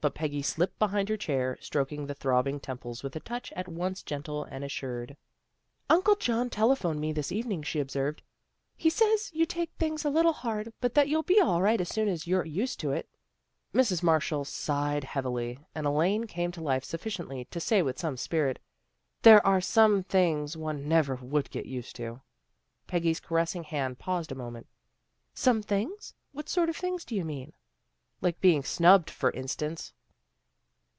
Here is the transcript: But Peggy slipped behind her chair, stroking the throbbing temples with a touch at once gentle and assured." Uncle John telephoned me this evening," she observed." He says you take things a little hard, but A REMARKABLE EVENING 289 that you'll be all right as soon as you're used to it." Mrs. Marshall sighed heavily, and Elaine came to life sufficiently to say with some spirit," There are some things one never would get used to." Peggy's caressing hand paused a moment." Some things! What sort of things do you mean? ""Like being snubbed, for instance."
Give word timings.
But 0.00 0.14
Peggy 0.14 0.42
slipped 0.42 0.78
behind 0.78 1.08
her 1.08 1.16
chair, 1.16 1.58
stroking 1.60 2.06
the 2.06 2.14
throbbing 2.14 2.60
temples 2.60 3.02
with 3.02 3.16
a 3.16 3.20
touch 3.20 3.50
at 3.56 3.66
once 3.66 4.00
gentle 4.00 4.44
and 4.44 4.62
assured." 4.64 5.16
Uncle 5.90 6.14
John 6.14 6.50
telephoned 6.50 7.00
me 7.00 7.10
this 7.10 7.32
evening," 7.32 7.64
she 7.64 7.80
observed." 7.80 8.22
He 8.76 8.90
says 8.90 9.28
you 9.34 9.44
take 9.44 9.72
things 9.72 10.04
a 10.04 10.08
little 10.08 10.32
hard, 10.34 10.72
but 10.80 10.96
A 10.96 11.00
REMARKABLE 11.02 11.18
EVENING 11.18 11.24
289 11.26 11.26
that 11.26 11.34
you'll 11.34 11.34
be 11.34 11.40
all 11.52 11.62
right 11.62 11.80
as 11.80 11.88
soon 11.88 12.06
as 12.06 12.28
you're 12.28 12.44
used 12.44 12.78
to 12.78 12.92
it." 12.92 13.08
Mrs. 13.74 14.04
Marshall 14.04 14.44
sighed 14.44 15.02
heavily, 15.02 15.58
and 15.74 15.84
Elaine 15.84 16.28
came 16.28 16.52
to 16.52 16.60
life 16.60 16.84
sufficiently 16.84 17.46
to 17.46 17.58
say 17.58 17.82
with 17.82 17.98
some 17.98 18.16
spirit," 18.16 18.60
There 19.24 19.44
are 19.44 19.60
some 19.60 20.04
things 20.04 20.56
one 20.56 20.86
never 20.88 21.16
would 21.16 21.50
get 21.50 21.66
used 21.66 21.96
to." 21.96 22.20
Peggy's 22.86 23.18
caressing 23.18 23.64
hand 23.64 23.98
paused 23.98 24.30
a 24.30 24.36
moment." 24.36 24.68
Some 25.34 25.60
things! 25.60 26.14
What 26.30 26.48
sort 26.48 26.68
of 26.68 26.76
things 26.76 27.04
do 27.04 27.16
you 27.16 27.24
mean? 27.24 27.52
""Like 28.28 28.40
being 28.40 28.64
snubbed, 28.64 29.10
for 29.10 29.30
instance." 29.30 29.92